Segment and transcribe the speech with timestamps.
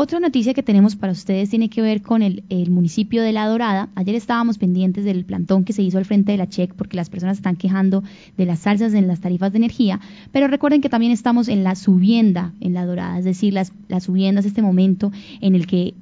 [0.00, 3.88] Otra noticia que tenemos para ustedes tiene que ver con el, municipio de La Dorada.
[3.96, 7.10] Ayer estábamos pendientes del plantón que se hizo al frente de la CHEC porque las
[7.10, 8.04] personas están quejando
[8.36, 9.98] de las salsas en las tarifas de energía,
[10.30, 14.04] pero recuerden que también estamos en la subienda en La Dorada, es decir, las, las
[14.04, 15.94] subiendas, este momento en el que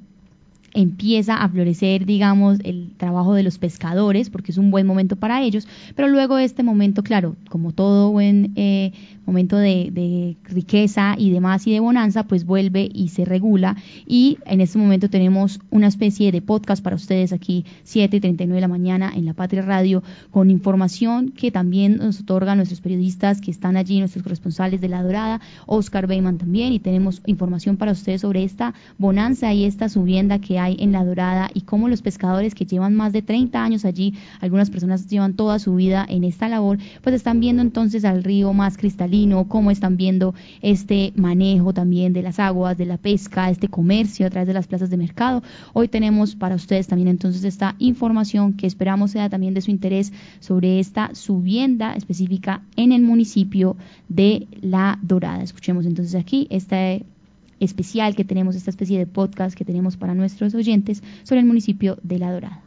[0.73, 5.41] empieza a florecer, digamos, el trabajo de los pescadores, porque es un buen momento para
[5.41, 8.91] ellos, pero luego este momento, claro, como todo buen eh,
[9.25, 13.75] momento de, riqueza y demás y de bonanza, pues vuelve y se regula.
[14.05, 18.55] Y en este momento tenemos una especie de podcast para ustedes aquí, 7 y 39
[18.55, 23.41] de la mañana en La Patria Radio, con información que también nos otorgan nuestros periodistas
[23.41, 27.91] que están allí, nuestros corresponsales de La Dorada, Oscar Beyman también, y tenemos información para
[27.91, 32.01] ustedes sobre esta bonanza y esta subienda que hay en La Dorada y cómo los
[32.01, 36.23] pescadores que llevan más de 30 años allí, algunas personas llevan toda su vida en
[36.23, 41.73] esta labor, pues están viendo entonces al río más cristalino cómo están viendo este manejo
[41.73, 44.97] también de las aguas, de la pesca, este comercio a través de las plazas de
[44.97, 45.43] mercado.
[45.73, 50.11] Hoy tenemos para ustedes también entonces esta información que esperamos sea también de su interés
[50.39, 53.77] sobre esta subienda específica en el municipio
[54.09, 55.43] de La Dorada.
[55.43, 57.05] Escuchemos entonces aquí este
[57.59, 61.97] especial que tenemos, esta especie de podcast que tenemos para nuestros oyentes sobre el municipio
[62.03, 62.63] de La Dorada.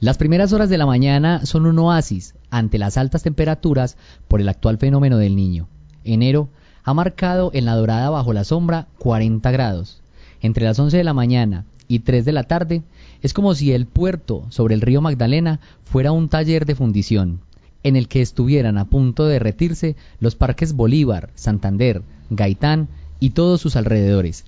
[0.00, 4.48] Las primeras horas de la mañana son un oasis ante las altas temperaturas por el
[4.48, 5.68] actual fenómeno del niño.
[6.04, 6.48] Enero
[6.82, 10.02] ha marcado en la dorada bajo la sombra 40 grados.
[10.40, 12.82] Entre las 11 de la mañana y 3 de la tarde
[13.22, 17.40] es como si el puerto sobre el río Magdalena fuera un taller de fundición,
[17.84, 22.88] en el que estuvieran a punto de derretirse los parques Bolívar, Santander, Gaitán
[23.20, 24.44] y todos sus alrededores.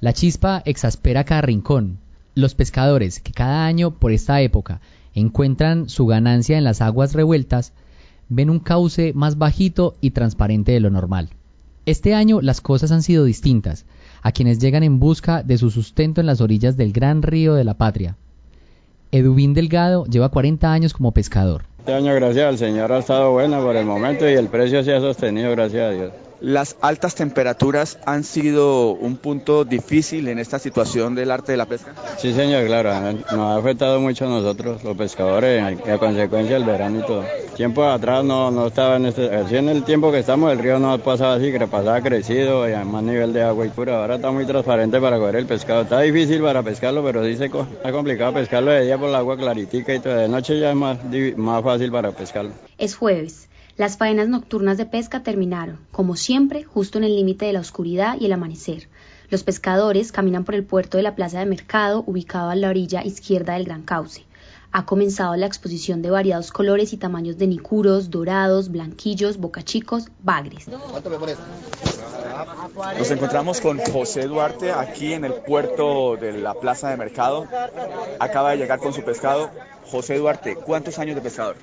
[0.00, 1.98] La chispa exaspera cada rincón.
[2.34, 4.80] Los pescadores que cada año por esta época
[5.14, 7.72] encuentran su ganancia en las aguas revueltas,
[8.28, 11.30] ven un cauce más bajito y transparente de lo normal.
[11.86, 13.86] Este año las cosas han sido distintas
[14.20, 17.64] a quienes llegan en busca de su sustento en las orillas del gran río de
[17.64, 18.16] la patria.
[19.12, 21.64] Edubín Delgado lleva 40 años como pescador.
[21.86, 24.92] Este año, gracias al Señor, ha estado bueno por el momento y el precio se
[24.92, 26.25] ha sostenido, gracias a Dios.
[26.40, 31.66] Las altas temperaturas han sido un punto difícil en esta situación del arte de la
[31.66, 31.94] pesca.
[32.18, 36.64] Sí, señor, claro, nos ha afectado mucho a nosotros, los pescadores, y a consecuencia del
[36.64, 37.24] verano y todo.
[37.56, 40.78] Tiempo atrás no, no estaba en este, así en el tiempo que estamos, el río
[40.78, 44.00] no pasaba así, que pasaba crecido y a más nivel de agua y pura.
[44.00, 45.82] Ahora está muy transparente para coger el pescado.
[45.82, 49.36] Está difícil para pescarlo, pero sí se está complicado pescarlo de día por el agua
[49.38, 50.14] claritica y todo.
[50.14, 50.98] De noche ya es más,
[51.36, 52.52] más fácil para pescarlo.
[52.76, 53.48] Es jueves.
[53.76, 58.16] Las faenas nocturnas de pesca terminaron, como siempre, justo en el límite de la oscuridad
[58.18, 58.88] y el amanecer.
[59.28, 63.04] Los pescadores caminan por el puerto de la plaza de mercado, ubicado a la orilla
[63.04, 64.24] izquierda del Gran Cauce.
[64.72, 70.68] Ha comenzado la exposición de variados colores y tamaños de nicuros, dorados, blanquillos, bocachicos, bagres.
[72.98, 77.46] Nos encontramos con José Duarte aquí en el puerto de la plaza de mercado.
[78.20, 79.50] Acaba de llegar con su pescado.
[79.84, 81.56] José Duarte, ¿cuántos años de pescador?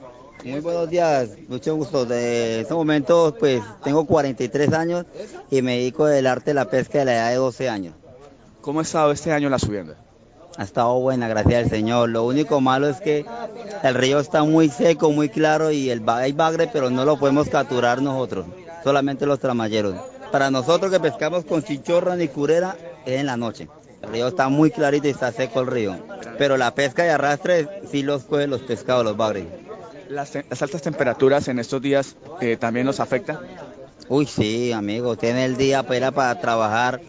[0.44, 2.06] Muy buenos días, mucho gusto.
[2.06, 5.06] De este momento, pues tengo 43 años
[5.50, 7.96] y me dedico del arte de la pesca de la edad de 12 años.
[8.62, 9.96] ¿Cómo ha estado este año la subienda?
[10.58, 12.10] Ha estado buena, gracias al Señor.
[12.10, 13.26] Lo único malo es que
[13.84, 17.50] el río está muy seco, muy claro y el hay bagre, pero no lo podemos
[17.50, 18.46] capturar nosotros,
[18.84, 19.96] solamente los tramalleros.
[20.32, 23.68] Para nosotros que pescamos con chichorra ni curera es en la noche.
[24.02, 25.96] El río está muy clarito y está seco el río.
[26.38, 29.46] Pero la pesca de arrastre sí los cogen los pescados, los bagres.
[30.14, 33.40] Las, altas temperaturas en estos días eh, también nos afectan.
[34.10, 37.02] Uy, sí, amigo, tiene el día para para trabajar,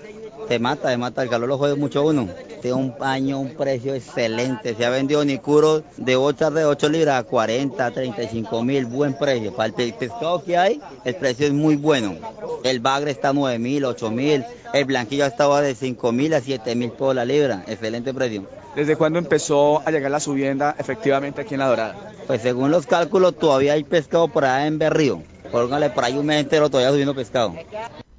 [0.48, 2.28] te mata, te mata, el calor lo jode mucho uno.
[2.60, 4.74] Tiene un paño, un precio excelente.
[4.74, 9.54] Se ha vendido Nicuro de 8 de 8 libras a 40, 35 mil, buen precio.
[9.54, 12.16] Para el pescado que hay, el precio es muy bueno.
[12.62, 16.40] El bagre está a 9 mil, 8 mil, el blanquillo estaba de 5 mil a
[16.40, 18.48] 7 mil por la libra, excelente precio.
[18.74, 22.12] ¿Desde cuándo empezó a llegar la subienda efectivamente aquí en La Dorada?
[22.26, 25.22] Pues según los cálculos todavía hay pescado por allá en Berrío.
[25.52, 27.54] Póngale por ahí un mes entero todavía subiendo pescado.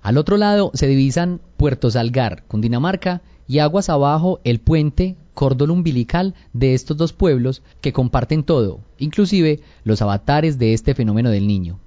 [0.05, 6.35] Al otro lado se divisan Puerto Salgar, Cundinamarca, y aguas abajo el puente cordón umbilical
[6.53, 11.79] de estos dos pueblos que comparten todo, inclusive los avatares de este fenómeno del niño.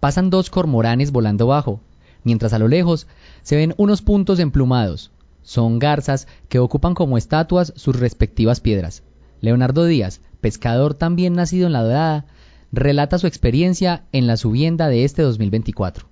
[0.00, 1.78] Pasan dos cormoranes volando bajo,
[2.24, 3.06] mientras a lo lejos
[3.42, 5.12] se ven unos puntos emplumados,
[5.44, 9.04] son garzas que ocupan como estatuas sus respectivas piedras.
[9.40, 12.26] Leonardo Díaz, pescador también nacido en La Dorada,
[12.72, 16.08] relata su experiencia en la subienda de este 2024.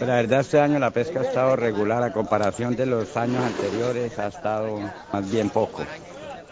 [0.00, 4.18] La verdad este año la pesca ha estado regular a comparación de los años anteriores,
[4.18, 4.78] ha estado
[5.12, 5.82] más bien poco.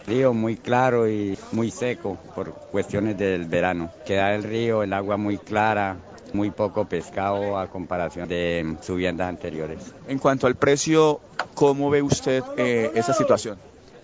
[0.05, 3.89] Río muy claro y muy seco por cuestiones del verano.
[4.05, 5.97] Queda el río, el agua muy clara,
[6.31, 9.95] muy poco pescado a comparación de subiendas anteriores.
[10.07, 11.19] En cuanto al precio,
[11.55, 13.57] ¿cómo ve usted eh, esa situación?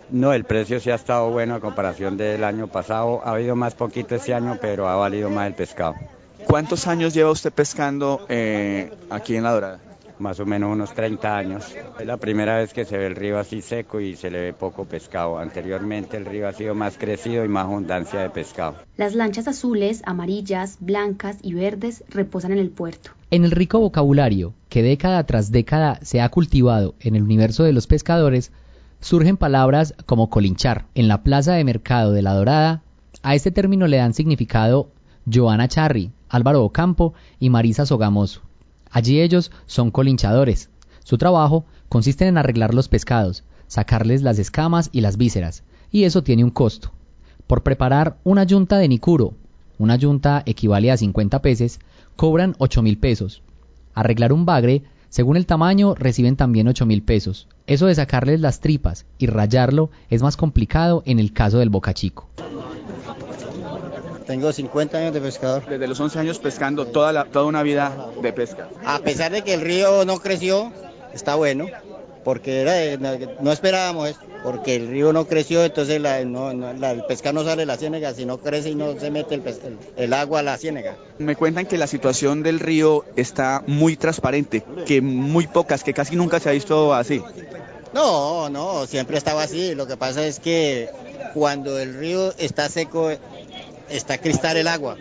[0.09, 3.21] No, el precio sí ha estado bueno a comparación del año pasado.
[3.23, 5.93] Ha habido más poquito este año, pero ha valido más el pescado.
[6.45, 9.79] ¿Cuántos años lleva usted pescando eh, aquí en La Dorada?
[10.19, 11.75] Más o menos unos 30 años.
[11.99, 14.53] Es la primera vez que se ve el río así seco y se le ve
[14.53, 15.39] poco pescado.
[15.39, 18.75] Anteriormente el río ha sido más crecido y más abundancia de pescado.
[18.95, 23.11] Las lanchas azules, amarillas, blancas y verdes reposan en el puerto.
[23.31, 27.73] En el rico vocabulario que década tras década se ha cultivado en el universo de
[27.73, 28.51] los pescadores,
[29.01, 30.85] surgen palabras como colinchar.
[30.95, 32.83] En la plaza de mercado de La Dorada,
[33.23, 34.91] a este término le dan significado
[35.31, 38.41] Joana Charri, Álvaro Ocampo y Marisa Sogamoso.
[38.89, 40.69] Allí ellos son colinchadores.
[41.03, 46.23] Su trabajo consiste en arreglar los pescados, sacarles las escamas y las vísceras, y eso
[46.23, 46.91] tiene un costo.
[47.47, 49.33] Por preparar una yunta de nicuro,
[49.77, 51.79] una yunta equivale a 50 pesos,
[52.15, 53.41] cobran 8 mil pesos.
[53.93, 57.47] Arreglar un bagre, según el tamaño, reciben también 8 mil pesos.
[57.67, 61.93] Eso de sacarles las tripas y rayarlo es más complicado en el caso del boca
[61.93, 62.29] chico.
[64.25, 65.65] Tengo 50 años de pescador.
[65.67, 68.69] Desde los 11 años pescando toda, la, toda una vida de pesca.
[68.85, 70.71] A pesar de que el río no creció,
[71.13, 71.67] está bueno,
[72.23, 72.97] porque era
[73.39, 77.43] no esperábamos esto, porque el río no creció, entonces la, no, la, el pescado no
[77.43, 80.39] sale de la ciénaga, si no crece y no se mete el, el, el, agua
[80.39, 80.97] a la ciénaga.
[81.19, 86.15] Me cuentan que la situación del río está muy transparente, que muy pocas, que casi
[86.15, 87.21] nunca se ha visto así.
[87.93, 89.73] No, no, siempre estaba así.
[89.73, 90.89] Lo que pasa es que
[91.33, 93.09] cuando el río está seco,
[93.89, 94.97] está cristal el agua.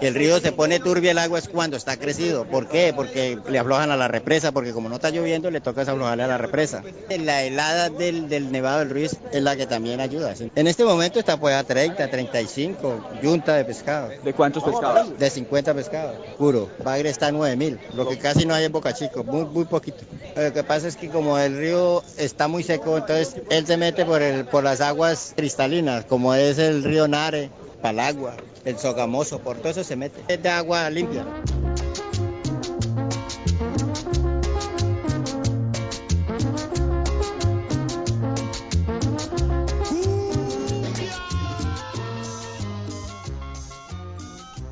[0.00, 2.44] El río se pone turbio el agua es cuando está crecido.
[2.44, 2.92] ¿Por qué?
[2.94, 6.26] Porque le aflojan a la represa, porque como no está lloviendo le toca aflojarle a
[6.26, 6.82] la represa.
[7.18, 10.34] La helada del, del Nevado del Ruiz es la que también ayuda.
[10.34, 10.50] ¿sí?
[10.54, 14.10] En este momento está pues a 30, 35 yunta de pescado.
[14.22, 15.18] ¿De cuántos pescados?
[15.18, 16.68] De 50 pescados, puro.
[16.84, 19.64] Bagre está a 9 mil, lo que casi no hay en Boca Chico, muy, muy
[19.64, 20.04] poquito.
[20.36, 24.04] Lo que pasa es que como el río está muy seco, entonces él se mete
[24.04, 28.78] por, el, por las aguas cristalinas, como es el río Nare, para el agua, el
[28.78, 30.22] sogamoso, por todo eso se mete.
[30.28, 31.24] Es de agua limpia.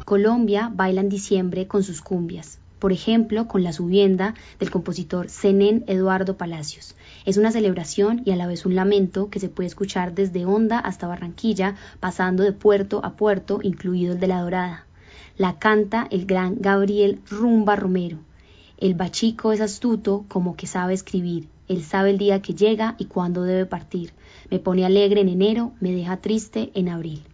[0.05, 5.85] Colombia baila en diciembre con sus cumbias, por ejemplo con la subienda del compositor Zenén
[5.89, 6.95] Eduardo Palacios.
[7.27, 10.79] Es una celebración y a la vez un lamento que se puede escuchar desde Honda
[10.79, 14.87] hasta Barranquilla, pasando de puerto a puerto, incluido el de La Dorada.
[15.37, 18.19] La canta el gran Gabriel Rumba Romero.
[18.79, 21.49] El bachico es astuto como que sabe escribir.
[21.67, 24.13] Él sabe el día que llega y cuándo debe partir.
[24.49, 27.25] Me pone alegre en enero, me deja triste en abril.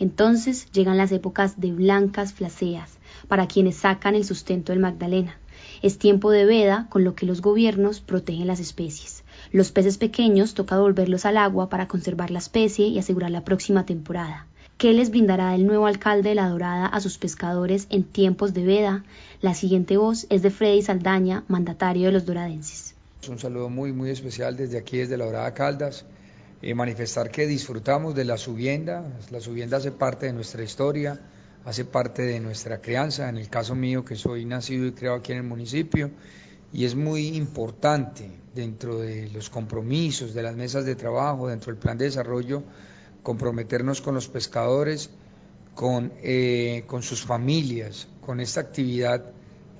[0.00, 2.98] Entonces llegan las épocas de blancas flaceas,
[3.28, 5.38] para quienes sacan el sustento del Magdalena.
[5.82, 9.22] Es tiempo de veda, con lo que los gobiernos protegen las especies.
[9.56, 13.86] Los peces pequeños toca devolverlos al agua para conservar la especie y asegurar la próxima
[13.86, 14.46] temporada.
[14.76, 18.66] ¿Qué les brindará el nuevo alcalde de La Dorada a sus pescadores en tiempos de
[18.66, 19.04] veda?
[19.40, 22.94] La siguiente voz es de Freddy Saldaña, mandatario de los doradenses.
[23.30, 26.04] Un saludo muy, muy especial desde aquí, desde La Dorada Caldas.
[26.60, 29.06] Eh, manifestar que disfrutamos de la subienda.
[29.30, 31.18] La subienda hace parte de nuestra historia,
[31.64, 33.30] hace parte de nuestra crianza.
[33.30, 36.10] En el caso mío, que soy nacido y creado aquí en el municipio,
[36.76, 41.80] y es muy importante dentro de los compromisos, de las mesas de trabajo, dentro del
[41.80, 42.64] plan de desarrollo,
[43.22, 45.08] comprometernos con los pescadores,
[45.74, 49.24] con, eh, con sus familias, con esta actividad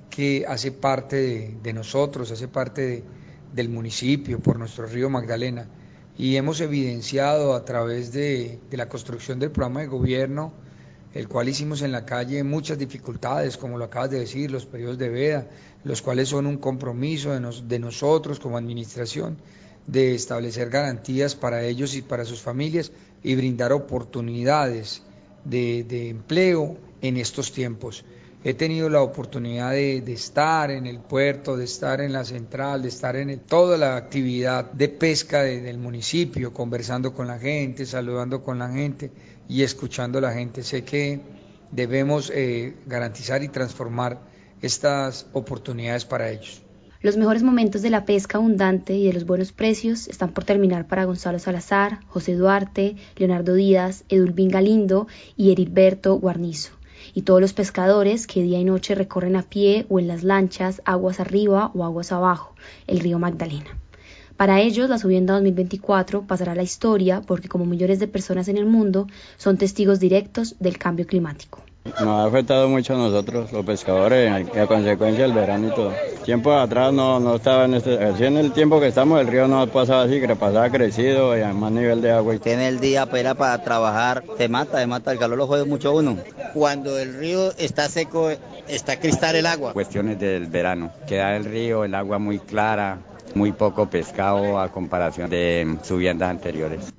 [0.09, 3.03] que hace parte de, nosotros, hace parte de,
[3.53, 5.67] del municipio, por nuestro río Magdalena.
[6.17, 10.51] Y hemos evidenciado a través de, de la construcción del programa de gobierno,
[11.13, 14.97] el cual hicimos en la calle muchas dificultades, como lo acabas de decir, los periodos
[14.97, 15.47] de veda,
[15.83, 19.37] los cuales son un compromiso de, nos, de, nosotros como administración
[19.87, 22.91] de establecer garantías para ellos y para sus familias
[23.23, 25.01] y brindar oportunidades
[25.45, 28.03] de, de empleo en estos tiempos.
[28.43, 32.81] He tenido la oportunidad de, de, estar en el puerto, de estar en la central,
[32.81, 37.85] de estar en toda la actividad de pesca de, del municipio, conversando con la gente,
[37.85, 39.11] saludando con la gente
[39.47, 40.63] y escuchando a la gente.
[40.63, 41.21] Sé que
[41.71, 44.21] debemos eh, garantizar y transformar
[44.61, 46.61] estas oportunidades para ellos.
[47.01, 50.87] Los mejores momentos de la pesca abundante y de los buenos precios están por terminar
[50.87, 56.77] para Gonzalo Salazar, José Duarte, Leonardo Díaz, Edulvín Galindo y Heriberto Guarnizo
[57.13, 60.81] y todos los pescadores que día y noche recorren a pie o en las lanchas
[60.85, 62.55] aguas arriba o aguas abajo,
[62.87, 63.77] el río Magdalena.
[64.37, 68.57] Para ellos, la subienda 2024 pasará a la historia porque como millones de personas en
[68.57, 71.63] el mundo son testigos directos del cambio climático.
[71.85, 75.93] Nos ha afectado mucho a nosotros, los pescadores, y a consecuencia del verano y todo.
[76.23, 79.47] Tiempo atrás no, no estaba en este, así en el tiempo que estamos el río
[79.47, 82.37] no pasaba así, que pasaba crecido y a más nivel de agua.
[82.37, 85.95] Tiene el día para para trabajar, te mata, te mata, el calor lo jode mucho
[85.95, 86.17] uno.
[86.53, 88.29] Cuando el río está seco,
[88.67, 89.73] está cristal el agua.
[89.73, 92.99] Cuestiones del verano, queda el río, el agua muy clara,
[93.37, 96.96] muy poco pescado a comparación de subiendas anteriores.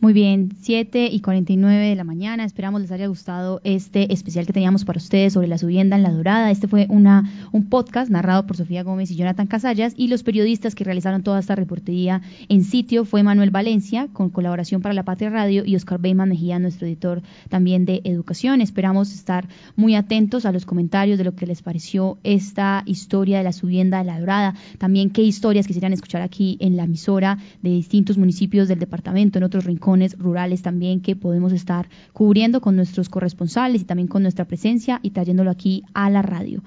[0.00, 2.44] Muy bien, 7 y 49 de la mañana.
[2.44, 6.12] Esperamos les haya gustado este especial que teníamos para ustedes sobre la subienda en La
[6.12, 6.52] Dorada.
[6.52, 10.76] Este fue una, un podcast narrado por Sofía Gómez y Jonathan Casallas y los periodistas
[10.76, 15.30] que realizaron toda esta reportería en sitio fue Manuel Valencia, con colaboración para La Patria
[15.30, 18.60] Radio, y Oscar Beyman Mejía, nuestro editor también de educación.
[18.60, 23.44] Esperamos estar muy atentos a los comentarios de lo que les pareció esta historia de
[23.44, 24.54] la subienda de La Dorada.
[24.78, 29.42] También qué historias quisieran escuchar aquí en la emisora de distintos municipios del departamento, en
[29.42, 29.64] otros
[30.18, 35.10] rurales también que podemos estar cubriendo con nuestros corresponsales y también con nuestra presencia y
[35.10, 36.62] trayéndolo aquí a la radio.